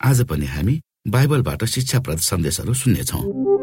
आज 0.00 0.20
पनि 0.22 0.46
हामी 0.46 0.80
बाइबलबाट 1.08 1.64
शिक्षाप्रद 1.64 2.18
सन्देशहरू 2.20 2.74
सुन्नेछौँ। 2.74 3.55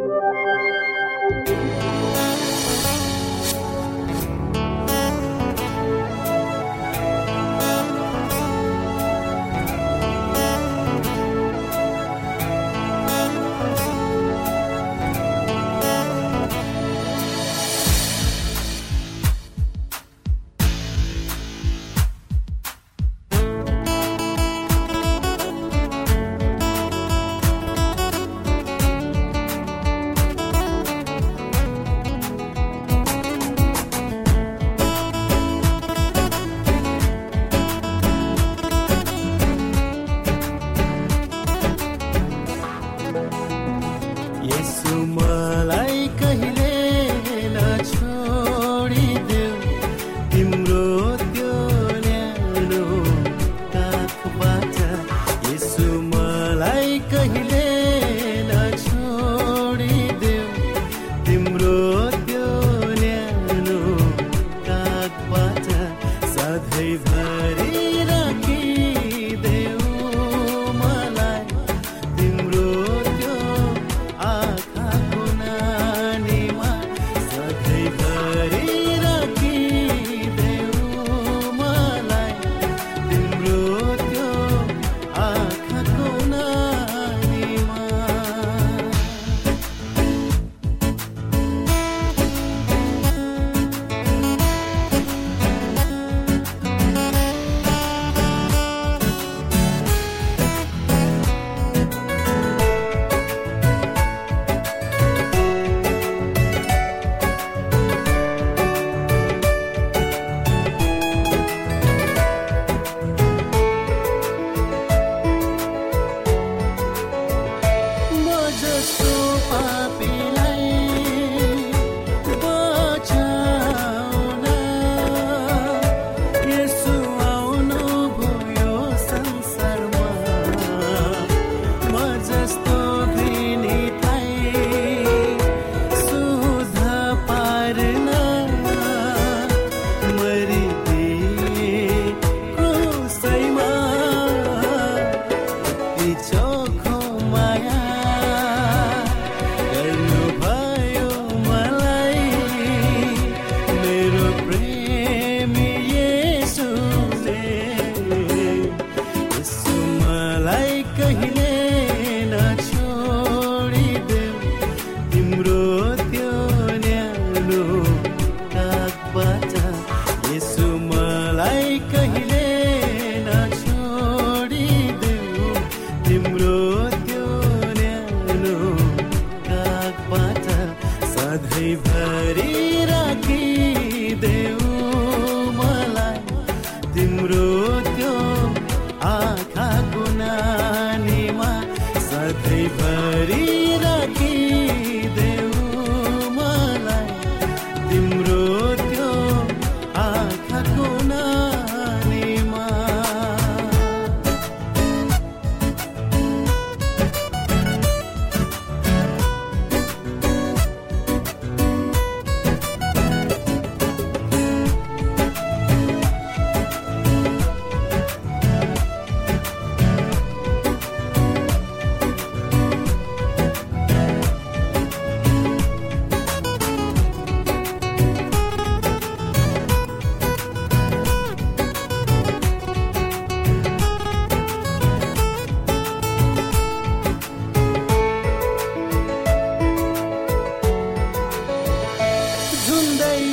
say 243.03 243.32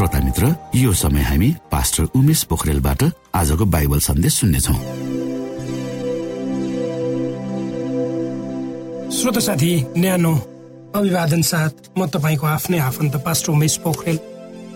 श्रोता 0.00 0.18
मित्र 0.24 0.54
यो 0.74 0.92
समय 0.96 1.22
हामी 1.22 1.48
पास्टर 1.72 2.04
उमेश 2.16 2.42
पोखरेलबाट 2.48 3.02
आजको 3.36 3.64
बाइबल 3.64 3.98
सन्देश 4.00 4.34
सुन्नेछौ। 4.34 4.74
श्रोत 9.12 9.38
साथी 9.38 9.72
न्यानो 9.96 10.32
अभिवादन 10.96 11.42
साथ 11.44 11.92
म 11.98 12.06
तपाईँको 12.16 12.46
आफ्नै 12.46 12.78
आफन्त 12.80 13.16
पास्टर 13.26 13.52
उमेश 13.52 13.76
पोखरेल। 13.84 14.18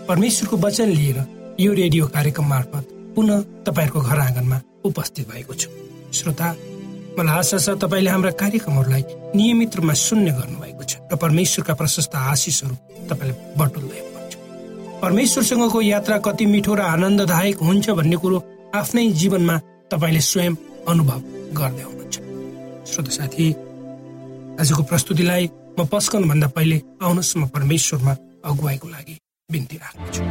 परमेश्वरको 0.05 0.57
वचन 0.57 0.89
लिएर 0.93 1.17
यो 1.59 1.73
रेडियो 1.73 2.07
कार्यक्रम 2.13 2.45
मार्फत 2.45 2.85
पुनः 3.15 3.41
तपाईँहरूको 3.65 4.01
घर 4.01 4.19
आँगनमा 4.29 4.61
उपस्थित 4.85 5.29
भएको 5.33 5.53
छु। 5.55 5.69
श्रोता 6.13 6.55
मलाई 7.17 7.37
आशा 7.37 7.57
छ 7.57 7.81
तपाईँले 7.81 8.09
हाम्रा 8.13 8.31
कार्यक्रमहरूलाई 8.37 9.03
नियमित 9.33 9.75
रूपमा 9.75 9.93
सुन्ने 10.05 10.31
गर्नुभएको 10.37 10.83
छ 10.83 10.93
र 11.09 11.15
परमेश्वरका 11.17 11.73
प्रशस्त 11.81 12.15
आशिषहरू 12.15 12.75
तपाईँले 13.09 13.33
बटुल्दै 13.57 14.13
परमेश्वरसँगको 15.05 15.81
यात्रा 15.81 16.17
कति 16.25 16.45
मिठो 16.49 16.73
र 16.75 16.81
आनन्ददायक 16.81 17.57
हुन्छ 17.61 17.89
भन्ने 17.93 18.17
कुरो 18.17 18.37
आफ्नै 18.73 19.05
जीवनमा 19.21 19.55
तपाईँले 19.91 20.21
स्वयं 20.29 20.53
अनुभव 20.89 21.19
गर्दै 21.53 21.83
हुनुहुन्छ। 21.85 22.15
श्रोत 22.89 23.07
साथी 23.13 23.45
आजको 24.61 24.83
प्रस्तुतिलाई 24.89 25.43
म 25.77 25.85
पस्कनु 25.93 26.25
भन्दा 26.25 26.47
पहिले 26.57 26.77
आउनुहोस् 27.05 27.37
म 27.37 27.45
परमेश्वरमा 27.53 28.13
अगुवाईको 28.49 28.87
लागि 28.89 29.15
बिन्ती 29.49 29.75
राख्दछु। 29.77 30.21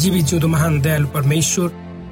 जीवित 0.00 0.24
जिउँदो 0.24 0.48
महान 0.48 0.80
दयालु 0.80 1.08
परमेश्वर 1.12 1.68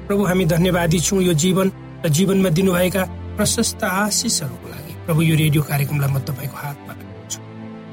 प्रभु 0.07 0.21
हामी 0.29 0.45
धन्यवादी 0.53 0.99
छौँ 1.01 1.21
यो 1.23 1.33
जीवन 1.41 1.67
र 2.05 2.09
जीवनमा 2.17 2.49
दिनुभएका 2.53 3.03
प्रशस्त 3.33 3.83
आशिषहरूको 3.83 4.67
लागि। 4.69 4.93
प्रभु 5.05 5.21
यो 5.25 5.35
रेडियो 5.41 5.61
कार्यक्रमलाई 5.65 6.11
म 6.13 6.19
तपाईँको 6.29 6.57
हातमा 6.65 6.93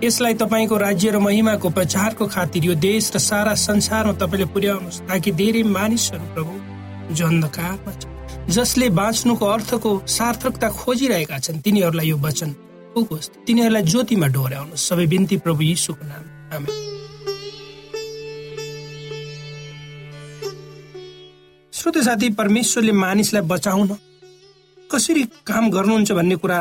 यसलाई 0.03 0.35
तपाईँको 0.35 0.77
राज्य 0.77 1.11
र 1.11 1.19
महिमाको 1.19 1.71
प्रचारको 1.71 2.27
खातिर 2.27 2.65
यो 2.65 2.75
देश 2.75 3.11
र 3.15 3.19
सारा 3.21 3.55
संसारमा 3.55 4.13
तपाईँले 4.17 4.47
पुर्याउनुहोस् 4.49 5.01
ताकि 5.09 5.31
धेरै 5.33 5.63
मानिसहरू 5.63 6.25
प्रभु 6.35 7.15
जो 7.15 7.27
अन्धकारमा 7.27 7.93
जसले 8.49 8.89
बाँच्नुको 8.91 9.47
अर्थको 9.47 9.91
सार्थकता 10.09 10.69
खोजिरहेका 10.73 11.39
छन् 11.39 11.61
तिनीहरूलाई 11.61 12.09
यो 12.09 12.17
वचन 12.17 12.51
पुगोस्। 12.95 13.31
तिनीहरूलाई 13.47 13.83
ज्योतिमा 13.83 14.27
डोर्याउनुहोस्। 14.27 14.89
सबै 14.89 15.07
बिन्ती 15.07 15.37
प्रभु 15.45 15.63
यीशुको 15.63 16.05
नाम। 16.07 16.65
श्रोत 21.73 21.97
साथी 21.99 22.29
परमेश्वरले 22.41 22.93
मानिसलाई 22.93 23.43
बचाउन 23.53 23.89
कसरी 24.91 25.23
काम 25.47 25.71
गर्नुहुन्छ 25.71 26.13
भन्ने 26.13 26.37
कुरा 26.37 26.59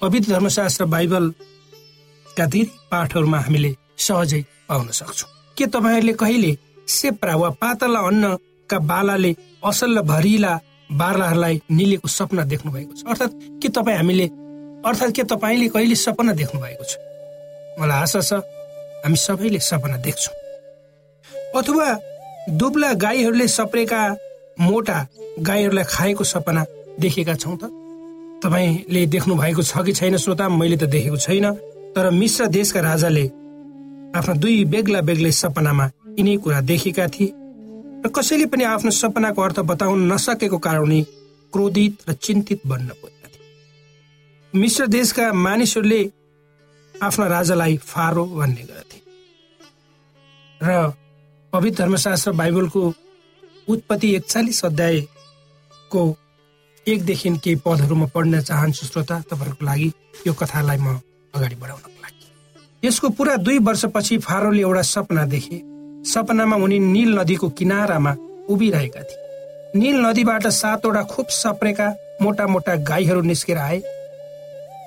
पवित्र 0.00 0.28
धर्मशास्त्र 0.32 0.84
बाइबल 0.84 1.24
का 2.40 2.46
धेरै 2.52 2.72
पाठहरूमा 2.90 3.38
हामीले 3.44 3.70
सहजै 4.06 4.42
पाउन 4.68 4.88
सक्छौँ। 4.98 5.28
के 5.56 5.66
तपाईँहरूले 5.68 6.12
कहिले 6.16 6.50
सेप्रा 6.88 7.34
वा 7.36 7.48
पातला 7.60 8.00
अन्नका 8.08 8.78
बालाले 8.90 9.32
असल 9.68 10.00
भरिला 10.10 10.52
बार्लाहरूलाई 10.90 11.60
निलेको 11.70 12.08
सपना 12.08 12.42
देख्नु 12.50 12.72
भएको 12.72 12.92
छ? 12.96 13.04
अर्थात् 13.06 13.34
के 13.62 13.68
तपाईँ 13.68 13.96
हामीले 13.96 14.26
अर्थात् 14.88 15.12
के 15.16 15.22
तपाईँले 15.32 15.68
कहिले 15.68 15.94
सपना 15.94 16.32
देख्नु 16.40 16.60
भएको 16.60 16.84
छ? 16.84 16.92
मलाई 17.78 17.98
आशा 18.02 18.20
छ 18.20 18.32
हामी 19.04 19.16
सबैले 19.16 19.60
सपना 19.60 19.96
देख्छौँ। 20.06 20.34
अथवा 21.58 21.88
दुब्ला 22.58 22.92
गाईहरूले 23.04 23.46
सप्रेका 23.48 24.00
मोटा 24.60 24.98
गाईहरूलाई 25.46 25.84
खाएको 25.94 26.24
सपना 26.24 26.64
देखेका 27.00 27.34
छौँ 27.34 27.56
त? 27.62 27.70
तपाईँले 28.42 29.06
देख्नु 29.14 29.34
भएको 29.36 29.62
छ 29.62 29.84
कि 29.84 29.92
छैन 29.92 30.16
श्रोता? 30.16 30.48
मैले 30.48 30.76
त 30.76 30.84
देखेको 30.90 31.16
छैन। 31.16 31.46
तर 31.96 32.10
मिश्र 32.10 32.46
देशका 32.46 32.80
राजाले 32.80 33.26
आफ्ना 34.18 34.34
दुई 34.34 34.64
बेग्ला 34.72 35.00
बेग्लै 35.08 35.32
सपनामा 35.32 35.86
यिनै 36.18 36.36
कुरा 36.44 36.60
देखेका 36.70 37.06
थिए 37.14 37.32
र 38.04 38.08
कसैले 38.16 38.46
पनि 38.52 38.64
आफ्नो 38.64 38.90
सपनाको 38.90 39.42
अर्थ 39.42 39.58
बताउन 39.70 40.12
नसकेको 40.12 40.58
कारणले 40.58 41.00
क्रोधित 41.52 42.08
र 42.08 42.12
चिन्तित 42.12 42.60
बन्न 42.66 42.88
पुगेका 43.00 43.28
थिए। 43.28 44.60
मिश्र 44.60 44.86
देशका 44.86 45.32
मानिसहरूले 45.32 46.02
आफ्ना 46.94 47.26
राजालाई 47.26 47.76
फारो 47.82 48.24
भन्ने 48.38 48.62
गर्थे। 48.70 48.98
र 50.60 50.92
पवित्र 51.52 51.82
धर्मशास्त्र 51.82 52.32
बाइबलको 52.32 52.82
उत्पत्ति 53.68 54.14
एकचालिस 54.14 54.64
अध्यायको 54.64 56.02
एकदेखि 56.86 57.30
केही 57.44 57.56
पदहरूमा 57.64 58.06
पढ्न 58.14 58.40
चाहन्छु 58.40 58.86
श्रोता 58.86 59.20
तपाईँहरूको 59.30 59.64
लागि 59.66 59.92
यो 60.26 60.32
कथालाई 60.34 60.78
म 60.78 61.00
अगाडि 61.34 61.54
बढाउनको 61.54 61.90
लागि 62.02 62.26
यसको 62.82 63.08
पुरा 63.10 63.36
दुई 63.38 63.58
वर्षपछि 63.60 64.18
फारोले 64.18 64.62
एउटा 64.62 64.82
सपना 64.84 65.24
देखे। 65.26 65.58
सपनामा 66.04 66.56
उनी 66.56 66.78
निल 66.78 67.18
नदीको 67.18 67.48
किनारामा 67.50 68.12
उभिरहेका 68.48 69.02
थिए। 69.02 69.18
निल 69.76 69.96
नदीबाट 70.00 70.46
सातवटा 70.48 71.02
खुब 71.06 71.26
सप्रेका 71.32 71.88
मोटा 72.22 72.46
मोटा 72.46 72.74
गाईहरू 72.84 73.20
निस्केर 73.22 73.58
आए 73.58 73.78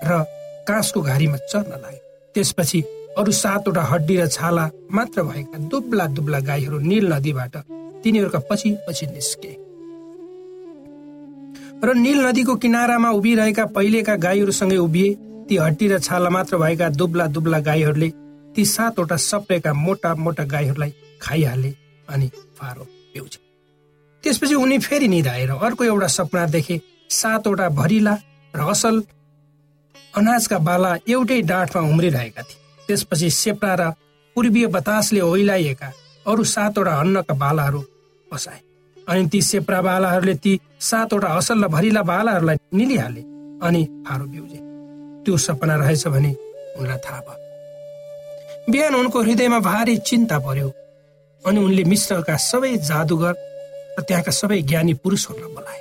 र 0.03 0.23
काँसको 0.67 1.01
घारीमा 1.01 1.37
चर्न 1.37 1.71
लागे। 1.73 2.01
त्यसपछि 2.35 2.81
अरू 3.17 3.31
सातवटा 3.31 3.81
हड्डी 3.83 4.15
र 4.17 4.27
छाला 4.27 4.69
मात्र 4.91 5.23
भएका 5.23 5.57
दुब्ला 5.69 6.05
दुब्ला 6.07 6.39
गाईहरू 6.39 6.79
निल 6.81 7.13
नदीबाट 7.13 7.57
तिनीहरूका 8.03 8.39
पछि 8.49 8.69
पछि 8.87 9.05
निस्के। 9.07 9.51
र 11.83 11.93
निल 11.95 12.19
नदीको 12.25 12.55
किनारामा 12.55 13.09
उभिरहेका 13.11 13.65
पहिलेका 13.65 14.15
गाईहरूसँगै 14.15 14.77
उभिए। 14.77 15.09
ती 15.49 15.55
हड्डी 15.57 15.87
र 15.87 15.99
छाला 15.99 16.29
मात्र 16.29 16.57
भएका 16.57 16.89
दुब्ला 16.99 17.25
दुब्ला 17.35 17.59
गाईहरूले 17.59 18.09
ती 18.55 18.65
सातवटा 18.65 19.17
सप्रेका 19.17 19.73
मोटा 19.73 20.13
मोटा 20.15 20.43
गाईहरूलाई 20.53 20.93
खाइहाले 21.21 21.73
अनि 22.09 22.27
फारो 22.57 22.83
पिउँछ 23.13 23.37
त्यसपछि 24.23 24.55
उनी 24.55 24.77
फेरि 24.79 25.07
निधाएर 25.07 25.51
अर्को 25.51 25.83
एउटा 25.83 26.07
सपना 26.07 26.45
देखे 26.55 26.79
सातवटा 27.09 27.69
भरिला 27.79 28.15
र 28.53 28.69
असल 28.71 29.01
अनाजका 30.17 30.57
बाला 30.57 30.95
एउटै 31.07 31.41
डाँठमा 31.41 31.81
उम्रिरहेका 31.89 32.41
थिए। 32.41 32.59
त्यसपछि 32.87 33.29
सेप्रा 33.29 33.73
र 33.79 33.89
पूर्वीय 34.35 34.67
बतासले 34.75 35.21
ओइलाइएका 35.21 35.91
अरू 36.25 36.43
सातवटा 36.55 36.93
अन्नका 36.99 37.33
बालाहरू 37.33 37.81
बसाए 38.33 38.59
अनि 39.07 39.27
ती 39.33 39.41
सेप्रा 39.41 39.81
बालाहरूले 39.81 40.35
ती 40.43 40.59
सातवटा 40.89 41.29
असल 41.37 41.63
र 41.63 41.67
भरिला 41.67 42.01
बालाहरूलाई 42.11 42.57
निलिहाले 42.73 43.21
अनि 43.67 43.81
फारो 44.07 44.25
बिउजे 44.25 44.72
त्यो 45.25 45.37
सपना 45.37 45.75
रहेछ 45.75 46.07
भने 46.07 46.31
उनलाई 46.79 46.97
थाहा 47.05 47.19
भयो। 47.19 48.71
बिहान 48.71 48.95
उनको 48.95 49.21
हृदयमा 49.21 49.59
भारी 49.59 49.95
चिन्ता 49.99 50.37
पर्यो 50.39 50.69
अनि 51.43 51.59
उनले 51.59 51.83
मिश्रका 51.83 52.35
सबै 52.41 52.71
जादुगर 52.79 53.33
र 53.99 54.01
त्यहाँका 54.01 54.31
सबै 54.31 54.61
ज्ञानी 54.61 54.93
पुरुषहरूलाई 55.03 55.53
बोलाए। 55.55 55.79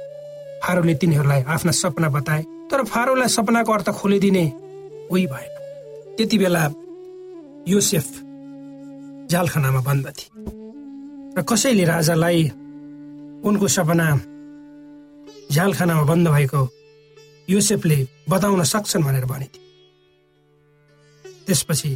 फारोले 0.63 0.95
तिनीहरूलाई 0.95 1.43
आफ्ना 1.49 1.73
सपना 1.73 2.09
बताए 2.09 2.43
तर 2.71 2.85
फारोलाई 2.85 3.29
सपनाको 3.29 3.73
अर्थ 3.73 3.89
खोलिदिने 3.91 4.45
उही 5.11 5.27
भएन। 5.27 5.53
त्यति 6.17 6.39
बेला 6.39 6.63
योसेफ 7.69 8.07
जालखानामा 9.31 9.81
बन्द 9.81 10.07
थिए। 10.09 10.31
र 11.37 11.43
कसैले 11.43 11.85
राजालाई 11.85 12.43
उनको 13.45 13.67
सपना 13.69 14.07
जालखानामा 15.51 16.05
बन्द 16.05 16.29
भएको 16.29 16.61
योसेफले 17.53 17.99
बताउन 18.31 18.63
सक्छन् 18.65 19.05
भनेर 19.05 19.25
भनेथे 19.33 19.61
त्यसपछि 21.47 21.91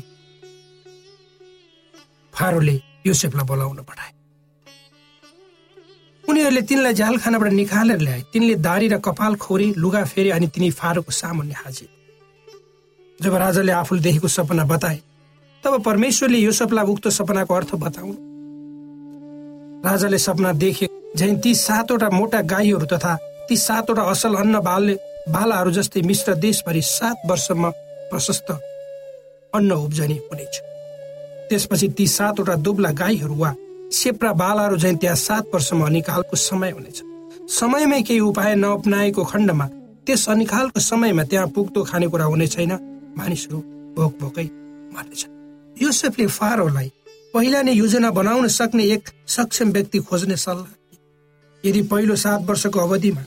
फारोले 2.35 2.77
योसेफलाई 3.07 3.47
बोलाउन 3.47 3.79
पठाए। 3.89 4.13
उनीहरूले 6.25 6.63
तिनलाई 6.69 6.95
जालखानाबाट 6.95 7.53
निकालेर 7.53 8.01
ल्याए। 8.01 8.23
तिनले 8.33 8.55
दारी 8.61 8.87
र 8.89 8.99
कपाल 8.99 9.35
खोरे 9.39 9.67
लुगा 9.79 10.05
फेरे 10.05 10.31
अनि 10.31 10.47
तिनी 10.55 10.71
फारोको 10.73 11.13
सामुन्ने 11.13 11.55
हाजे 11.57 11.87
जब 13.19 13.35
राजाले 13.35 13.73
आफूले 13.73 14.01
देखेको 14.03 14.29
सपना 14.29 14.65
बताए 14.67 14.99
तब 15.65 15.83
परमेश्वरले 15.83 16.39
योसेफलाई 16.39 16.85
उक्त 16.93 17.09
सपनाको 17.11 17.55
अर्थ 17.55 17.75
बताउनु। 17.75 18.19
राजाले 19.83 20.19
सपना 20.19 20.53
देखे 20.61 20.87
झै 21.17 21.35
ती 21.43 21.55
सातवटा 21.57 22.09
मोटा 22.11 22.41
गाईहरू 22.53 22.87
तथा 22.87 23.13
ती 23.49 23.57
सातवटा 23.57 24.03
असल 24.13 24.35
अन्न 24.37 24.61
बालले 24.61 24.95
बालाहरू 25.29 25.71
जस्तै 25.71 26.01
मिश्र 26.03 26.35
देशभरि 26.39 26.83
सात 26.87 27.17
वर्षमा 27.31 27.71
प्रशस्त 28.11 28.51
अन्न 29.53 29.73
उब्जनी 29.75 30.17
हुनेछ। 30.27 30.55
त्यसपछि 31.49 31.89
ती 31.99 32.07
सातवटा 32.07 32.55
दुब्ला 32.65 32.91
गाईहरू 33.01 33.35
वा 33.35 33.51
सेप्रा 33.93 34.33
बालाहरू 34.43 34.77
झैँ 34.77 34.97
त्यहाँ 34.97 35.17
सात 35.19 35.45
वर्षमा 35.55 35.87
अनिकालको 35.87 36.37
समय 36.37 36.71
हुनेछ। 36.71 37.03
समयमै 37.51 38.01
केही 38.03 38.21
उपाय 38.21 38.55
नअपनाएको 38.55 39.25
खण्डमा 39.25 39.67
त्यस 40.07 40.29
अनिकालको 40.29 40.81
समयमा 40.81 41.23
त्यहाँ 41.31 41.49
पुग्दो 41.55 41.83
खानेकुरा 41.91 42.25
हुने 42.25 42.47
छैन 42.47 42.73
मानिसहरू 43.19 43.59
भोक 43.97 44.13
भोकै 44.21 44.47
मर्नेछ। 44.95 45.23
योसेफले 45.83 46.27
फारोलाई 46.39 46.89
पहिला 47.35 47.63
नै 47.63 47.73
योजना 47.75 48.11
बनाउन 48.11 48.49
सक्ने 48.49 48.85
एक 48.95 49.09
सक्षम 49.29 49.71
व्यक्ति 49.73 49.99
खोज्ने 50.09 50.37
सल्लाह 50.37 50.73
यदि 51.65 51.83
पहिलो 51.91 52.17
सात 52.17 52.41
वर्षको 52.49 52.79
अवधिमा 52.81 53.23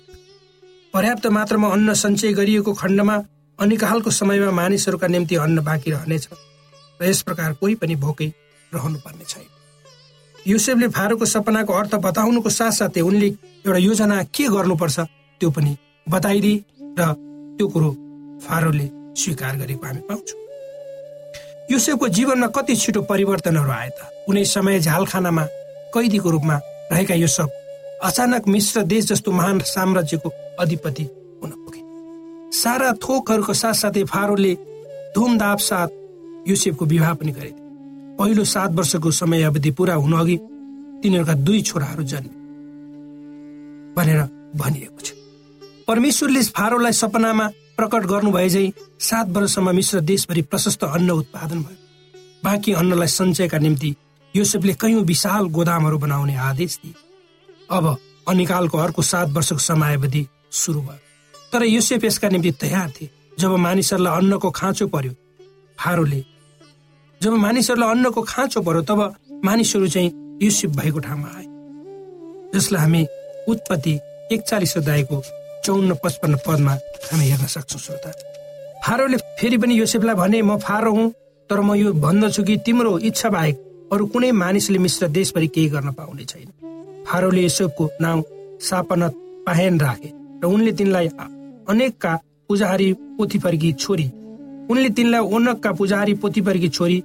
पर्याप्त 0.94 1.26
मात्रामा 1.28 1.68
अन्न 1.70 1.94
सञ्चय 1.94 2.32
गरिएको 2.34 2.74
खण्डमा 2.74 3.16
अनिकालको 3.60 4.10
समयमा 4.12 4.52
मानिसहरूका 4.52 5.08
निम्ति 5.08 5.36
अन्न 5.36 5.64
बाँकी 5.64 5.92
रहनेछ 5.92 6.28
र 7.00 7.06
यस 7.06 7.22
प्रकार 7.22 7.54
कोही 7.54 7.76
पनि 7.76 7.96
भोकै 7.96 8.28
रहनु 8.72 8.98
पर्ने 9.06 9.26
छैन। 9.28 9.46
युसेफले 10.48 10.88
फारोको 10.88 11.26
सपनाको 11.26 11.74
अर्थ 11.74 11.96
बताउनुको 12.02 12.50
साथसाथै 12.50 13.02
उनले 13.02 13.28
एउटा 13.66 13.78
योजना 13.80 14.24
के 14.34 14.48
गर्नुपर्छ 14.50 15.00
त्यो 15.42 15.50
पनि 15.52 15.78
बताइदिए 16.08 16.64
र 17.00 17.14
त्यो 17.58 17.68
कुरो 17.68 17.92
फारोले 18.48 18.88
स्वीकार 19.14 19.56
गरेको 19.58 19.86
हामी 19.86 20.02
पाउँछौँ। 20.10 20.40
युसेफको 21.72 22.08
जीवनमा 22.10 22.48
कति 22.50 22.76
छिटो 22.76 23.02
परिवर्तनहरू 23.06 23.72
आए 23.72 23.90
त। 23.90 24.10
कुनै 24.26 24.44
समय 24.46 24.80
झालखानामा 24.80 25.46
कैदीको 25.94 26.30
रूपमा 26.30 26.60
रहेका 26.92 27.16
युसफ 27.16 27.50
अचानक 28.00 28.48
मिश्र 28.48 28.82
देश 28.84 29.06
जस्तो 29.06 29.32
महान 29.32 29.60
साम्राज्यको 29.68 30.30
अधिपति 30.60 31.04
हुन 31.44 31.52
पुगे। 31.52 31.82
सारा 32.58 32.92
थोकहरूको 33.04 33.54
साथसाथै 33.54 34.04
फारोले 34.06 34.54
धुमधाप 35.16 35.60
साथ 35.60 35.88
युसेफको 36.48 36.86
विवाह 36.86 37.14
पनि 37.14 37.32
गरेथे 37.32 37.68
पहिलो 38.18 38.44
सात 38.46 38.72
वर्षको 38.72 39.12
समय 39.14 39.44
अवधि 39.44 39.72
पुरा 39.72 39.94
हुनु 39.96 40.18
अघि 40.18 40.38
तिनीहरूका 41.04 41.34
दुई 41.34 41.62
छोराहरू 41.62 42.04
जन्मे 42.04 42.38
भनेर 43.96 44.22
भनिएको 44.56 45.02
छ। 45.02 45.12
परमेश्वरले 45.88 46.42
फारोलाई 46.54 46.94
सपनामा 46.94 47.48
प्रकट 47.78 48.06
गर्नु 48.06 48.32
भए 48.32 48.50
झै 48.50 48.72
सात 49.02 49.28
वर्षसम्म 49.30 49.76
मिश्र 49.76 50.00
देशभरि 50.04 50.42
प्रशस्त 50.44 50.84
अन्न 50.86 51.10
उत्पादन 51.12 51.60
भयो। 51.60 51.78
बाँकी 52.44 52.74
अन्नलाई 52.74 53.08
सञ्चयका 53.10 53.58
निम्ति 53.58 53.96
योसेफले 54.36 54.74
कैयौँ 54.74 55.04
विशाल 55.04 55.46
गोदामहरू 55.50 55.98
बनाउने 55.98 56.36
आदेश 56.48 56.80
दिए। 56.84 57.09
अब 57.70 57.98
अनिकालको 58.28 58.78
अर्को 58.78 59.02
सात 59.02 59.30
वर्षको 59.30 59.58
समयावधि 59.60 60.26
सुरु 60.54 60.82
भयो। 60.82 61.00
तर 61.54 61.64
योसेफ 61.66 62.04
यसका 62.04 62.30
निम्ति 62.30 62.52
तयार 62.62 62.90
थिए। 62.92 63.10
जब 63.40 63.52
मानिसहरूलाई 63.58 64.18
अन्नको 64.18 64.50
खाँचो 64.52 64.88
पर्यो 64.88 65.14
फारोले 65.78 66.24
जब 67.22 67.34
मानिसहरूलाई 67.36 67.90
अन्नको 67.90 68.22
खाँचो 68.22 68.62
पर्यो 68.62 68.82
तब 68.82 69.16
मानिसहरू 69.46 69.88
चाहिँ 69.88 70.12
युसेफ 70.44 70.72
भएको 70.72 71.00
ठाउँमा 71.00 71.30
आए। 71.38 71.46
जसलाई 72.54 72.82
हामी 72.82 73.06
उत्पत्ति 73.50 74.00
एकचालिस 74.32 74.78
अध्यायको 74.78 75.22
चौन्न 75.66 75.96
पचपन्न 76.04 76.38
पदमा 76.48 76.74
हामी 77.12 77.26
हेर्न 77.26 77.46
सक्छौँ 77.48 77.82
श्रोता। 77.82 78.12
फारोले 78.86 79.18
फेरि 79.40 79.58
पनि 79.58 79.80
योसेफलाई 79.80 80.16
भने 80.16 80.42
म 80.42 80.58
फारो 80.58 80.92
हुँ 80.92 81.10
तर 81.50 81.62
म 81.62 81.74
यो 81.76 81.94
भन्दछु 81.96 82.44
कि 82.44 82.58
तिम्रो 82.66 82.98
इच्छा 83.00 83.30
बाहेक 83.30 83.90
अरू 83.94 84.06
कुनै 84.06 84.32
मानिसले 84.32 84.78
मिश्र 84.78 85.08
देशभरि 85.10 85.48
केही 85.48 85.70
गर्न 85.70 85.92
पाउने 85.92 86.26
छैन। 86.26 86.48
फारोले 87.10 87.42
योसेफको 87.42 87.90
नाउँ 88.02 88.24
सापनत 88.62 89.14
पाहेन 89.46 89.80
राखे 89.80 90.10
र 90.44 90.46
उनले 90.46 90.72
तिनलाई 90.72 91.08
अनेकका 91.70 92.14
पुजारी 92.48 92.94
पोथीपरकी 93.18 93.72
छोरी। 93.74 94.08
उनले 94.70 94.90
तिनलाई 94.98 95.22
ओनकका 95.36 95.72
पुजारी 95.74 96.14
पोथीपरकी 96.22 96.70
छोरी 96.70 96.98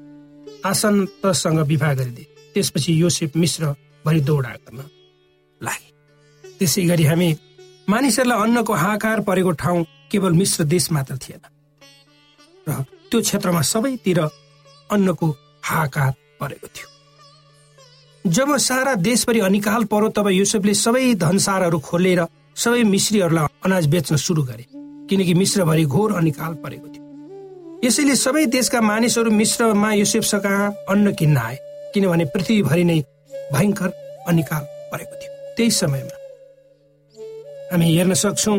आसन्तसँग 0.67 1.59
विवाह 1.69 1.95
गरिदिए। 1.95 2.53
त्यसपछि 2.55 3.01
योसेफ 3.01 3.37
मिश्र 3.37 3.75
भरि 4.05 4.21
दौडा 4.21 4.53
गर्न 4.63 4.81
लागे। 5.61 5.89
त्यसै 6.45 6.83
गरी 6.87 7.05
हामी 7.05 7.29
मानिसहरूलाई 7.89 8.39
अन्नको 8.43 8.73
हाकार 8.75 9.21
परेको 9.29 9.51
ठाउँ 9.61 9.85
केवल 10.11 10.33
मिश्र 10.33 10.65
देश 10.65 10.91
मात्र 10.93 11.17
थिएन। 11.19 11.43
र 12.67 12.71
त्यो 13.11 13.21
क्षेत्रमा 13.21 13.63
सबैतिर 13.63 14.21
अन्नको 14.91 15.27
हाकार 15.65 16.11
परेको 16.41 16.67
थियो। 16.67 16.89
जब 18.25 18.57
सारा 18.57 18.95
देशभरि 18.97 19.41
अनिकाल 19.41 19.85
परो 19.85 20.09
तब 20.09 20.29
युसेफले 20.29 20.75
सबै 20.75 21.15
धनसारहरू 21.15 21.79
खोलेर 21.79 22.21
सबै 22.57 22.83
मिश्रीहरूलाई 22.85 23.47
अनाज 23.65 23.87
बेच्न 23.87 24.17
सुरु 24.17 24.43
गरे 24.43 24.65
किनकि 25.09 25.35
मिश्रभरि 25.35 25.85
घोर 25.85 26.13
अनिकाल 26.17 26.55
परेको 26.65 26.89
थियो। 26.89 27.03
यसैले 27.85 28.17
सबै 28.17 28.45
देशका 28.47 28.81
मानिसहरू 28.81 29.31
मिश्रमा 29.31 29.93
युसेफ 29.93 30.25
कहाँ 30.37 30.73
अन्न 30.91 31.13
किन्न 31.13 31.37
आए 31.37 31.59
किनभने 31.95 32.25
पृथ्वीभरि 32.33 32.85
नै 32.85 32.99
भयङ्कर 33.53 33.93
अनिकाल 34.29 34.65
परेको 34.93 35.15
थियो। 35.21 35.31
त्यही 35.57 35.71
समयमा 35.71 36.17
हामी 37.73 37.95
हेर्न 37.97 38.15
सक्छौ 38.25 38.57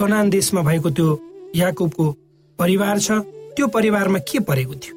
कनान 0.00 0.30
देशमा 0.30 0.62
भएको 0.62 0.90
त्यो 0.90 1.08
याकुबको 1.56 2.10
परिवार 2.58 2.98
छ 2.98 3.22
त्यो 3.54 3.66
परिवारमा 3.78 4.18
के 4.26 4.38
परेको 4.42 4.74
थियो? 4.74 4.94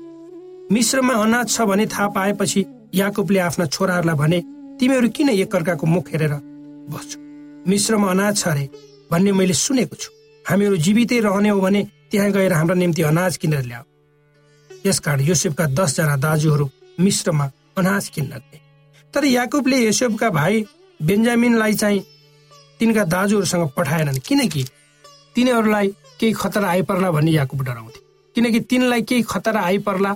मिश्रमा 0.71 1.13
अनाज 1.23 1.49
छ 1.49 1.61
भने 1.69 1.85
थाहा 1.85 2.07
पाएपछि 2.17 2.65
याकुबले 2.93 3.39
आफ्ना 3.39 3.65
छोराहरूलाई 3.65 4.15
भने 4.15 4.39
तिमीहरू 4.79 5.09
किन 5.09 5.29
एकअर्काको 5.29 5.87
मुख 5.87 6.07
हेरेर 6.11 6.33
बस्छौ? 6.91 7.19
मिश्रमा 7.69 8.07
अनाज 8.11 8.37
छ 8.37 8.47
अरे 8.47 8.69
भन्ने 9.11 9.31
मैले 9.31 9.53
सुनेको 9.53 9.95
छु। 9.95 10.09
हामीहरू 10.45 10.77
जीवितै 10.77 11.19
रहने 11.19 11.49
हो 11.49 11.61
भने 11.61 11.81
त्यहाँ 12.11 12.31
गएर 12.31 12.53
हाम्रो 12.53 12.75
निम्ति 12.75 13.01
अनाज 13.01 13.37
किनेर 13.37 13.63
ल्याऊ। 13.63 13.83
यसकारण 14.85 15.21
योसेफका 15.21 15.65
दसजना 15.77 16.15
दाजुहरू 16.17 16.69
मिश्रमा 16.99 17.45
अनाज 17.77 18.09
किन्न 18.09 18.33
गए। 18.33 18.59
तर 19.13 19.25
याकुबले 19.25 19.77
योसेफका 19.77 20.29
भाइ 20.29 20.65
बेन्जामिनलाई 20.99 21.73
चाहिँ 21.73 22.03
तिनका 22.79 23.03
दाजुहरूसँग 23.05 23.69
पठाएनन्। 23.77 24.19
किनकि 24.25 24.63
तिनीहरूलाई 25.35 25.87
केही 26.19 26.33
खतरा 26.33 26.67
आइपर्ला 26.69 27.11
भन्ने 27.11 27.31
याकुब 27.31 27.61
डराउँथे। 27.63 27.99
किनकि 28.35 28.59
तिनलाई 28.59 29.01
केही 29.01 29.21
खतरा 29.21 29.61
आइपर्ला 29.61 30.15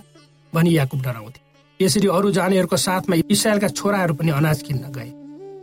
भनी 0.54 0.78
याकुब 0.78 1.02
डराउँथे। 1.02 1.45
यसरी 1.82 2.08
अरू 2.08 2.32
जानेहरूको 2.32 2.78
साथमा 2.78 3.16
इसरायलका 3.30 3.68
छोराहरू 3.70 4.14
पनि 4.16 4.32
अनाज 4.32 4.62
किन्न 4.62 4.92
गए 4.92 5.12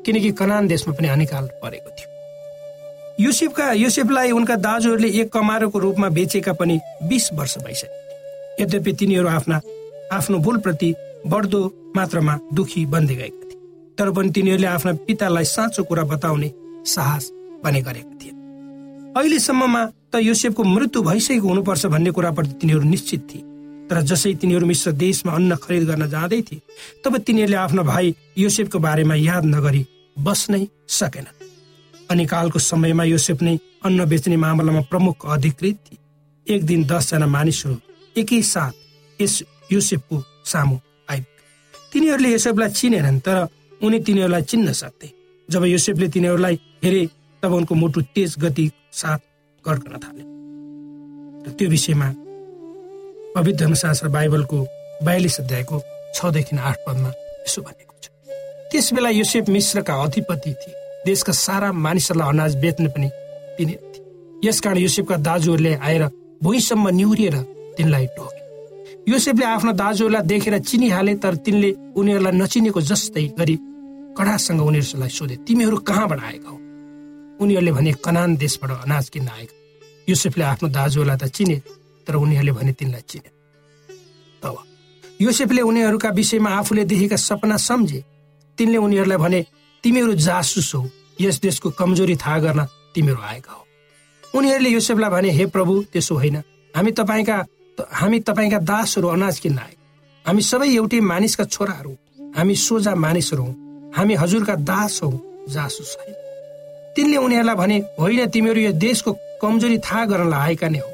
किनकि 0.06 0.30
कनान 0.32 0.66
देशमा 0.68 0.94
पनि 0.94 1.08
अनिकाल 1.08 1.48
परेको 1.62 1.90
थियो। 1.90 2.08
युसेफका 3.20 3.70
युसेफलाई 3.72 4.30
उनका 4.30 4.56
दाजुहरूले 4.56 5.08
एक 5.20 5.32
कमारोको 5.32 5.78
रूपमा 5.78 6.08
बेचेका 6.08 6.52
पनि 6.52 6.78
बिस 7.08 7.32
वर्ष 7.32 7.56
भइसके। 7.58 8.62
यद्यपि 8.62 8.92
तिनीहरू 8.92 9.28
आफ्ना 9.28 9.60
आफ्नो 10.12 10.38
भुलप्रति 10.38 10.94
बढ्दो 11.26 11.60
मात्रामा 11.96 12.38
दुखी 12.54 12.84
बन्दै 12.86 13.14
गएका 13.14 13.46
थिए। 13.48 13.60
तर 13.98 14.10
पनि 14.10 14.30
तिनीहरूले 14.30 14.66
आफ्ना 14.66 14.92
पितालाई 15.06 15.44
साँचो 15.44 15.84
कुरा 15.84 16.04
बताउने 16.04 16.50
साहस 16.86 17.30
पनि 17.64 17.80
गरेका 17.82 18.14
थिए। 18.20 18.32
अहिलेसम्ममा 19.16 19.84
त 20.12 20.20
युसेफको 20.22 20.62
मृत्यु 20.64 21.02
भइसकेको 21.02 21.48
हुनुपर्छ 21.48 21.86
भन्ने 21.86 22.10
कुराप्रति 22.10 22.54
तिनीहरू 22.60 22.84
निश्चित 22.88 23.26
थिए। 23.30 23.42
तर 23.90 24.00
जसै 24.10 24.32
तिनीहरू 24.40 24.66
मिश्र 24.66 24.92
देशमा 24.96 25.32
अन्न 25.32 25.56
खरिद 25.62 25.82
गर्न 25.90 26.08
जाँदै 26.08 26.40
थिए 26.42 26.60
तब 27.04 27.18
तिनीहरूले 27.26 27.56
आफ्नो 27.56 27.82
भाइ 27.84 28.14
युसेफको 28.38 28.78
बारेमा 28.78 29.14
याद 29.14 29.44
नगरी 29.46 29.82
बस्नै 30.16 30.62
सकेन। 30.88 31.26
अनि 32.10 32.24
कालको 32.26 32.58
समयमा 32.60 33.04
योसेफ 33.04 33.42
नै 33.42 33.58
अन्न 33.84 34.04
बेच्ने 34.04 34.36
मामलामा 34.36 34.80
प्रमुख 34.90 35.26
अधिकृत 35.34 35.76
थिए। 35.86 35.98
एक 36.46 36.64
दिन 36.66 36.84
दसजना 36.84 37.26
मानिसहरू 37.26 37.76
एकैसाथ 38.16 38.72
यस 39.18 39.42
योसेफको 39.72 40.22
सामु 40.44 40.76
आइ 41.08 41.20
तिनीहरूले 41.92 42.30
योसेफलाई 42.32 42.70
चिनेनन् 42.78 43.20
तर 43.20 43.36
उनी 43.80 43.98
तिनीहरूलाई 44.06 44.42
चिन्न 44.50 44.72
सक्थे। 44.72 45.08
जब 45.48 45.64
योसेफले 45.66 46.08
तिनीहरूलाई 46.08 46.58
हेरे 46.84 47.02
तब 47.42 47.52
उनको 47.52 47.74
मुटु 47.74 48.00
तेज 48.14 48.34
गति 48.38 48.70
साथ 48.92 49.20
गड्कन 49.64 49.94
थाले। 50.02 50.22
त्यो 51.52 51.68
विषयमा 51.68 52.08
पवित्र 53.34 53.64
धर्मशास्त्र 53.64 54.08
बाइबलको 54.08 54.58
बयालिस 55.04 55.38
अध्यायको 55.40 55.80
छदेखि 56.14 56.56
आठ 56.58 56.76
पदमा 56.86 57.08
यसो 57.08 57.62
भनेको 57.62 57.94
छ। 58.02 58.08
त्यस 58.70 58.92
बेला 58.92 59.08
योसेफ 59.10 59.48
मिश्रका 59.48 59.94
अधिपति 60.02 60.52
थिए। 60.52 60.74
देशका 61.06 61.32
सारा 61.32 61.72
मानिसहरूलाई 61.72 62.28
अनाज 62.28 62.56
बेच्ने 62.60 62.88
पनि 62.92 63.08
तिनी 63.56 63.72
थिए। 63.72 64.48
यसकारण 64.48 64.78
युसेफका 64.78 65.16
दाजुहरूले 65.16 65.74
आएर 65.80 66.04
भुइँसम्म 66.42 66.88
निहुरिएर 66.88 67.36
तिनलाई 67.76 68.06
टोके 68.16 68.40
युसेफले 69.08 69.46
आफ्ना 69.46 69.72
दाजुहरूलाई 69.80 70.22
देखेर 70.28 70.58
चिनिहाले 70.60 71.14
तर 71.16 71.34
तिनले 71.40 71.70
उनीहरूलाई 71.96 72.32
नचिनेको 72.36 72.80
जस्तै 72.80 73.26
गरी 73.38 73.56
कडासँग 74.18 74.60
उनीहरूलाई 74.60 75.08
सोधे 75.08 75.36
तिमीहरू 75.48 75.76
कहाँबाट 75.88 76.20
आएका 76.20 76.50
हो? 76.50 76.56
उनीहरूले 77.40 77.72
भने 77.72 77.92
कनान 78.04 78.36
देशबाट 78.36 78.70
अनाज 78.84 79.08
किन्न 79.08 79.28
आएका 79.28 79.56
युसेफले 80.08 80.44
आफ्नो 80.44 80.68
दाजुहरूलाई 80.68 81.16
त 81.16 81.32
चिने 81.32 81.56
तर 82.06 82.14
उनीहरूले 82.16 82.52
भने 82.52 82.72
तिनलाई 82.72 83.02
चिने। 83.08 83.30
तब 84.42 84.56
युसेफले 85.20 85.62
उनीहरूका 85.62 86.08
विषयमा 86.10 86.50
आफूले 86.50 86.84
देखेका 86.84 87.16
सपना 87.18 87.56
सम्झे। 87.58 88.04
तिनले 88.58 88.78
उनीहरूलाई 88.78 89.18
भने 89.18 89.40
तिमीहरू 89.84 90.14
जासुस 90.18 90.74
हो। 90.74 90.88
यस 91.20 91.40
देशको 91.40 91.70
कमजोरी 91.70 92.16
थाहा 92.16 92.38
गर्न 92.38 92.64
तिमीहरू 92.94 93.20
आएका 93.22 93.52
हो। 93.52 93.66
उनीहरूले 94.34 94.70
योसेफलाई 94.70 95.10
भने 95.10 95.30
हे 95.30 95.46
प्रभु 95.46 95.82
त्यसो 95.92 96.14
होइन। 96.14 96.36
हामी 96.74 96.90
तपाईँका 96.92 97.36
हामी 97.78 98.18
तपाईँका 98.20 98.58
दासहरू 98.60 99.08
अनाज 99.08 99.38
किन्न 99.38 99.58
आए 99.58 99.74
हामी 100.24 100.42
सबै 100.42 100.68
एउटै 100.70 101.00
मानिसका 101.02 101.44
छोराहरू 101.44 101.92
हामी 102.36 102.54
सोझा 102.56 102.94
मानिसहरू 102.94 103.42
हौ। 103.42 103.52
हामी 103.96 104.14
हजुरका 104.14 104.54
दास 104.62 105.00
हौ 105.02 105.10
जासुस 105.48 105.96
होइन 105.98 106.14
तिनले 106.96 107.16
उनीहरूलाई 107.16 107.56
भने 107.56 107.78
होइन 107.98 108.26
तिमीहरू 108.30 108.60
यो 108.60 108.72
देशको 108.78 109.12
कमजोरी 109.42 109.78
थाहा 109.78 110.04
गर्नलाई 110.04 110.40
आएका 110.40 110.68
नै 110.68 110.78
हो। 110.78 110.91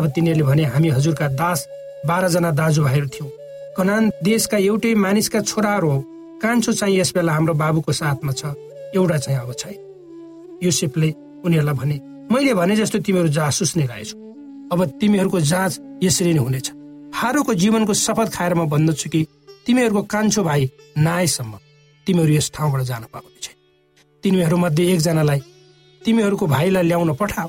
तब 0.00 0.08
तिनीहरूले 0.08 0.44
भने 0.48 0.64
हामी 0.64 0.88
हजुरका 0.88 1.28
दास 1.36 1.68
बाह्रजना 2.08 2.50
दाजुभाइहरू 2.56 3.08
थियौँ। 3.12 3.30
कनान 3.76 4.10
देशका 4.24 4.56
एउटै 4.56 4.94
मानिसका 4.96 5.40
छोराहरू 5.44 5.88
हौ। 5.90 6.00
कान्छो 6.40 6.72
चाहिँ 6.72 6.96
यस 6.98 7.12
बेला 7.14 7.32
हाम्रो 7.32 7.54
बाबुको 7.54 7.92
साथमा 7.92 8.32
छ। 8.32 8.56
एउटा 8.96 9.16
चाहिँ 9.18 9.38
अब 9.40 9.52
छैन। 9.52 9.76
युसेफले 10.64 11.08
उनीहरूलाई 11.44 11.74
भने 11.76 11.96
मैले 12.32 12.54
भने 12.54 12.76
जस्तो 12.76 12.98
तिमीहरू 13.04 13.28
जासुस 13.28 13.76
नै 13.76 13.84
रहेछौ। 13.86 14.16
अब 14.72 14.84
तिमीहरूको 15.00 15.40
जाँच 15.40 15.72
यसरी 16.02 16.32
नै 16.32 16.40
हुनेछ। 16.40 16.68
फारोको 17.12 17.52
जीवनको 17.54 17.94
शपथ 17.94 18.28
खाएर 18.32 18.54
म 18.54 18.64
भन्दछु 18.64 19.08
कि 19.12 19.20
तिमीहरूको 19.66 20.02
कान्छो 20.02 20.42
भाइ 20.42 20.68
नआएसम्म 20.96 21.52
तिमीहरू 22.06 22.32
यस 22.32 22.50
ठाउँबाट 22.54 22.80
जान 22.88 23.02
पाउने 23.12 23.40
छैन। 23.42 23.56
तिमीहरूमध्ये 24.24 24.92
एकजनालाई 24.92 25.40
तिमीहरूको 26.02 26.46
भाइलाई 26.46 26.82
ल्याउन 26.82 27.12
पठाओ। 27.20 27.48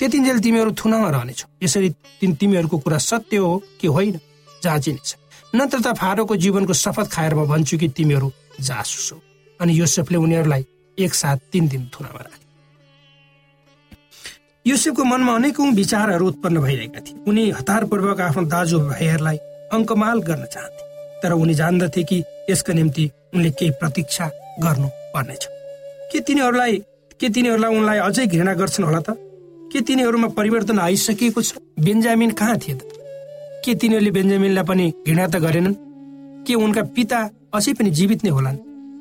त्यतिन्जेल 0.00 0.38
तिमीहरू 0.40 0.70
थुनामा 0.72 1.08
रहनेछौ। 1.10 1.46
यसरी 1.62 1.88
तिमीहरूको 2.24 2.78
कुरा 2.78 2.98
सत्य 2.98 3.36
हो 3.36 3.62
कि 3.80 3.86
होइन 3.86 4.16
जाँचिनेछ। 4.62 5.16
नत्र 5.54 5.78
त 5.80 5.86
फारोको 5.92 6.36
जीवनको 6.36 6.72
शपथ 6.72 7.06
खाएर 7.12 7.34
म 7.34 7.44
भन्छु 7.44 7.78
कि 7.78 7.88
तिमीहरू 7.88 8.32
जासुस 8.60 9.12
हो। 9.12 9.20
अनि 9.60 9.72
योसेफले 9.80 10.16
उनीहरूलाई 10.16 10.66
एकसाथ 10.98 11.36
तिन 11.52 11.68
दिन 11.68 11.90
थुनामा 11.92 12.20
राखे। 12.20 12.46
युसेफको 14.66 15.04
मनमा 15.04 15.34
अनेकौं 15.34 15.72
विचारहरू 15.74 16.26
उत्पन्न 16.26 16.60
भइरहेका 16.60 17.00
थिए। 17.00 17.24
उनी 17.28 17.50
हतारपूर्वक 17.50 18.20
आफ्नो 18.20 18.44
दाजु 18.48 18.80
भाइहरूलाई 18.80 19.36
अङ्कमाल 19.72 20.18
गर्न 20.20 20.44
चाहन्थे। 20.44 20.82
तर 21.22 21.32
उनी 21.32 21.54
जान्दथे 21.54 22.02
कि 22.02 22.24
यसका 22.50 22.72
निम्ति 22.72 23.10
उनले 23.34 23.50
केही 23.50 23.70
प्रतीक्षा 23.70 24.26
गर्नु 24.64 24.88
पर्नेछ। 25.14 25.42
के 26.12 26.20
तिनीहरूलाई 26.20 26.76
के 27.20 27.28
तिनीहरूलाई 27.28 27.76
उनलाई 27.76 27.98
अझै 27.98 28.26
घृणा 28.26 28.54
गर्छन् 28.54 28.84
होला 28.84 29.00
त? 29.00 29.29
के 29.72 29.80
तिनीहरूमा 29.80 30.28
परिवर्तन 30.34 30.78
आइसकेको 30.78 31.42
छ? 31.42 31.54
बेन्जामिन 31.78 32.30
कहाँ 32.30 32.56
थिए 32.58 32.74
त? 32.74 32.82
के 33.64 33.74
तिनीहरूले 33.74 34.10
बेन्जामिनलाई 34.10 34.64
पनि 34.64 34.86
घृणा 35.06 35.26
त 35.26 35.36
गरेनन्? 35.38 35.74
के 36.46 36.54
उनका 36.54 36.82
पिता 36.96 37.18
अझै 37.54 37.72
पनि 37.78 37.90
जीवित 37.90 38.24
नै 38.24 38.30
होलान्? 38.30 38.58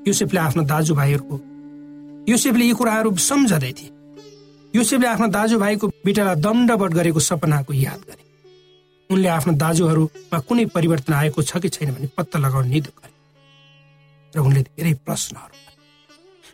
युसेफले 0.08 0.40
आफ्नो 0.40 0.64
दाजुभाइहरूको 0.64 1.36
युसेफले 2.30 2.66
यी 2.66 2.74
कुराहरू 2.74 3.10
सम्झँदै 3.18 3.72
थिए। 3.74 3.90
युसेफले 4.74 5.08
आफ्नो 5.08 5.28
दाजुभाइको 5.34 5.88
बिटालाई 6.06 6.36
दण्डवट 6.38 6.92
गरेको 6.94 7.20
सपनाको 7.20 7.74
याद 7.74 8.00
गरे। 8.06 8.24
उनले 9.10 9.28
आफ्नो 9.28 9.54
दाजुहरूमा 9.58 10.40
कुनै 10.46 10.66
परिवर्तन 10.70 11.14
आएको 11.14 11.42
छ 11.42 11.58
कि 11.58 11.70
छैन 11.70 11.90
भने 11.98 12.08
पत्ता 12.14 12.38
लगाउने 12.40 12.70
निदो 12.70 12.92
गरे। 12.94 13.14
र 14.34 14.38
उनले 14.46 14.62
धेरै 14.62 14.94
प्रश्नहरू 15.02 15.56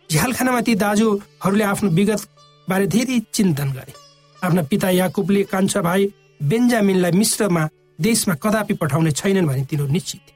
झ्यालखानामा 0.09 0.61
ती 0.61 0.75
दाजुहरूले 0.79 1.63
आफ्नो 1.63 1.89
विगत 1.91 2.21
बारे 2.69 2.85
धेरै 2.87 3.19
चिन्तन 3.35 3.69
गरे। 3.75 3.93
आफ्ना 4.45 4.61
पिता 4.71 4.89
याकुबले 4.89 5.43
कान्छा 5.51 5.81
भाइ 5.81 6.07
बेन्जामिनलाई 6.43 7.11
मिश्रमा 7.11 7.67
देशमा 7.99 8.33
कदापि 8.43 8.73
पठाउने 8.81 9.11
छैनन् 9.11 9.47
भने 9.47 9.63
तिनीहरू 9.69 9.91
निश्चित 9.91 10.33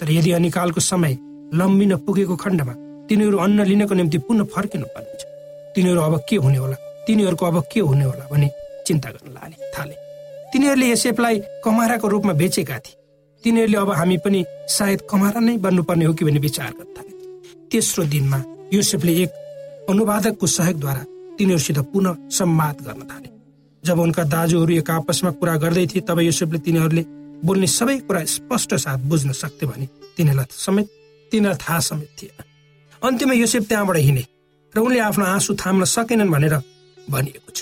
तर 0.00 0.10
यदि 0.10 0.30
अनिकालको 0.32 0.80
समय 0.82 1.12
लम्बिन 1.54 1.96
पुगेको 2.06 2.36
खण्डमा 2.36 2.74
तिनीहरू 3.08 3.36
अन्न 3.38 3.64
लिनको 3.64 3.94
निम्ति 3.94 4.18
पुनः 4.18 4.44
फर्किनु 4.54 4.86
पर्नेछ। 4.94 5.22
तिनीहरू 5.74 6.00
अब 6.00 6.14
के 6.28 6.36
हुने 6.36 6.58
होला? 6.58 6.76
तिनीहरूको 7.06 7.46
अब 7.46 7.62
के 7.72 7.80
हुने 7.80 8.04
होला 8.04 8.24
भने 8.32 8.48
चिन्ता 8.86 9.10
गर्न 9.10 9.32
लाले 9.34 9.56
थाले। 9.74 9.94
तिनीहरूले 10.52 10.86
यसेपलाई 10.90 11.38
कमाराको 11.64 12.08
रूपमा 12.08 12.32
बेचेका 12.32 12.78
थिए। 12.78 12.96
तिनीहरूले 13.44 13.78
अब 13.78 13.90
हामी 13.92 14.16
पनि 14.24 14.44
सायद 14.68 15.00
कमारा 15.10 15.40
नै 15.40 15.56
बन्नुपर्ने 15.58 16.04
हो 16.04 16.14
कि 16.14 16.24
भन्ने 16.24 16.40
विचार 16.40 16.70
गर्न 16.70 16.90
थाले 16.96 17.12
तेस्रो 17.70 18.04
दिनमा 18.04 18.42
युसेफले 18.72 19.12
एक 19.22 19.30
अनुवादकको 19.90 20.46
सहयोगद्वारा 20.48 21.02
तिनीहरूसित 21.38 21.78
पुनः 21.92 22.16
संवाद 22.32 22.76
गर्न 22.86 23.02
थाले। 23.10 23.35
जब 23.86 23.98
उनका 24.00 24.22
दाजुहरू 24.34 24.72
एक 24.74 24.90
आपसमा 24.90 25.30
कुरा 25.38 25.54
गर्दै 25.62 25.86
थिए 25.86 26.02
तब 26.08 26.18
युसुफले 26.20 26.58
तिनीहरूले 26.66 27.02
बोल्ने 27.46 27.66
सबै 27.70 27.96
कुरा 28.06 28.24
स्पष्ट 28.36 28.74
साथ 28.84 28.98
बुझ्न 29.10 29.32
सक्थे 29.32 29.66
भने 29.66 29.86
तिनीहरूलाई 30.16 30.46
समेत 30.50 30.86
तिनीहरूलाई 31.32 31.60
थाहा 31.62 31.80
समेत 31.90 32.10
थिएन। 32.18 32.42
अन्त्यमा 33.02 33.34
योसेफ 33.34 33.62
त्यहाँबाट 33.68 33.96
हिँडे 33.96 34.24
र 34.74 34.78
उनले 34.78 35.00
आफ्नो 35.00 35.24
आँसु 35.24 35.54
थाम्न 35.54 35.84
सकेनन् 35.86 36.30
भनेर 36.30 36.54
भनिएको 37.10 37.50
छ। 37.56 37.58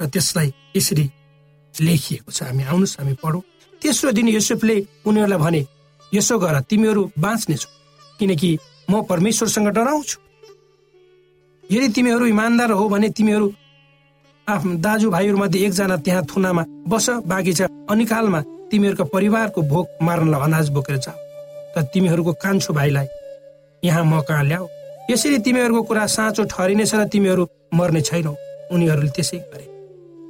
र 0.00 0.06
त्यसलाई 0.08 0.48
यसरी 0.76 1.04
लेखिएको 1.74 2.30
छ। 2.32 2.42
हामी 2.42 2.62
आउनुहोस् 2.64 2.98
हामी 2.98 3.14
पढौँ। 3.22 3.42
तेस्रो 3.82 4.10
दिन 4.12 4.28
योसेफले 4.28 4.76
उनीहरूलाई 5.06 5.38
भने 5.38 5.62
यसो 6.12 6.38
गर 6.38 6.60
तिमीहरू 6.66 7.02
बाँच्नेछौ 7.18 7.70
किनकि 8.18 8.50
म 8.90 9.02
परमेश्वरसँग 9.06 9.68
डराउँछु। 9.70 10.18
यदि 11.64 11.88
तिमीहरू 11.94 12.24
इमान्दार 12.26 12.70
हो 12.72 12.88
भने 12.88 13.08
तिमीहरू 13.14 13.46
आफ्नो 14.50 14.74
दाजुभाइहरूमध्ये 14.84 15.64
एकजना 15.66 15.96
त्यहाँ 16.04 16.24
थुनामा 16.30 16.62
बस 16.90 17.06
बाँकी 17.26 17.52
छ। 17.52 17.62
अनिकालमा 17.90 18.40
तिमीहरूका 18.70 19.04
परिवारको 19.14 19.60
भोक 19.62 19.86
मार्नलाई 20.02 20.40
अनाज 20.46 20.68
बोकेर 20.74 20.96
जाऊ 20.96 21.18
र 21.76 21.82
तिमीहरूको 21.94 22.32
कान्छो 22.42 22.72
भाइलाई 22.74 23.06
यहाँ 23.82 24.04
म 24.04 24.20
कहाँ 24.28 24.44
ल्याऊ। 24.44 24.66
यसरी 25.10 25.38
तिमीहरूको 25.46 25.82
कुरा 25.82 26.06
साँचो 26.06 26.42
ठहरिनेछ 26.44 26.94
र 26.94 27.04
तिमीहरू 27.08 27.46
मर्ने 27.74 28.00
छैनौ। 28.00 28.34
उनीहरूले 28.70 29.10
त्यसै 29.10 29.38
गरे। 29.50 29.66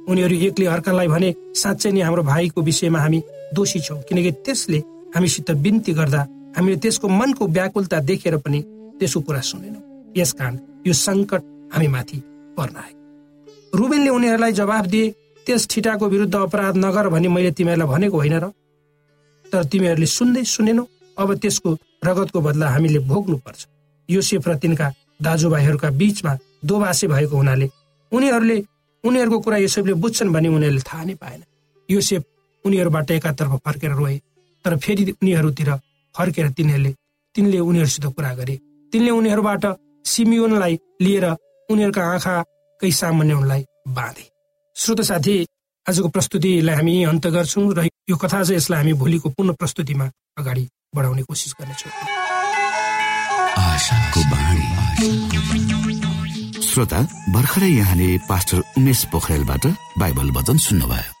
उनीहरू 0.09 0.35
एकले 0.47 0.65
अर्कालाई 0.65 1.07
भने 1.07 1.29
साँच्चै 1.53 1.91
नै 1.91 2.01
हाम्रो 2.01 2.23
भाइको 2.23 2.61
विषयमा 2.61 2.99
हामी 2.99 3.19
दोषी 3.53 3.79
छौँ। 3.79 4.01
किनकि 4.07 4.31
त्यसले 4.45 4.79
हामीसित 5.15 5.51
बिन्ती 5.63 5.91
गर्दा 5.93 6.21
हामीले 6.57 6.77
त्यसको 6.83 7.07
मनको 7.09 7.47
व्याकुलता 7.47 7.99
देखेर 8.09 8.37
पनि 8.37 8.59
त्यसको 8.99 9.19
कुरा 9.21 9.41
सुनेनौँ। 9.49 10.13
यस 10.17 10.31
कारण 10.33 10.57
यो 10.87 10.93
सङ्कट 10.93 11.41
हामी 11.73 11.87
माथि 11.87 12.17
पर्न 12.57 12.75
आयो। 12.77 13.00
रुबेनले 13.73 14.09
उनीहरूलाई 14.09 14.51
जवाब 14.53 14.85
दिए 14.85 15.09
त्यस 15.47 15.67
ठिटाको 15.67 16.07
विरुद्ध 16.09 16.35
अपराध 16.35 16.77
नगर 16.77 17.07
भनी 17.09 17.27
मैले 17.27 17.51
तिमीहरूलाई 17.51 17.87
भनेको 17.87 18.17
होइन 18.17 18.35
र। 18.39 18.45
तर 19.45 19.63
तिमीहरूले 19.71 20.05
सुन्दै 20.07 20.43
सुनेनौ 20.45 20.83
अब 21.17 21.29
त्यसको 21.41 21.69
रगतको 22.05 22.39
बदला 22.41 22.67
हामीले 22.69 22.99
भोग्नु 23.07 23.37
पर्छ 23.45 23.59
योसेफ 24.09 24.47
र 24.47 24.55
तिनका 24.57 24.87
दाजुभाइहरूका 25.21 25.89
बीचमा 25.99 26.33
दोभाषे 26.65 27.07
भएको 27.07 27.35
हुनाले 27.37 27.67
उनीहरूले 28.11 28.57
उनीहरूको 29.03 29.39
कुरा 29.39 29.57
योसेफले 29.57 29.93
बुझ्छन् 30.03 30.33
भने 30.33 30.47
उनीहरूले 30.49 30.83
थाहा 30.87 31.03
नै 31.03 31.15
पाएन। 31.15 31.41
योसेफ 31.89 32.21
उनीहरूबाट 32.65 33.11
एकातर्फ 33.11 33.53
फर्केर 33.65 33.91
रोए 33.91 34.15
तर 34.65 34.77
फेरि 34.77 35.03
उनीहरूतिर 35.13 35.69
फर्केर 36.15 36.49
तिनीहरूले 36.57 36.91
तिनले 37.35 37.59
उनीहरूसित 37.59 38.05
कुरा 38.15 38.33
गरे। 38.35 38.55
तिनले 38.93 39.11
उनीहरूबाट 39.11 39.65
सिमियोनलाई 40.05 40.79
लिएर 41.01 41.25
उनीहरूका 41.69 42.03
आँखाकै 42.13 42.49
सामान्य 42.89 43.33
उनलाई 43.33 43.65
बाँधे। 43.87 44.25
श्रोत 44.75 45.01
साथी 45.01 45.45
आजको 45.85 46.09
प्रस्तुतिलाई 46.09 46.75
हामी 46.75 47.03
अन्त 47.03 47.27
गर्छौँ 47.27 47.73
र 47.77 47.87
यो 48.09 48.17
कथा 48.17 48.43
चाहिँ 48.43 48.57
यसलाई 48.57 48.79
हामी 48.79 48.93
भोलिको 48.93 49.29
पुनः 49.29 49.53
प्रस्तुतिमा 49.53 50.05
अगाडि 50.37 50.67
बढाउने 50.95 51.21
कोसिस 51.21 51.53
गर्नेछौँ। 51.61 51.91
श्रोता 56.61 56.99
भर्खरै 57.29 57.69
यहाँले 57.69 58.17
पास्टर 58.29 58.57
उमेश 58.77 59.05
पोखरेलबाट 59.11 59.65
बाइबल 59.97 60.31
वचन 60.31 60.57
सुन्नुभयो। 60.57 61.20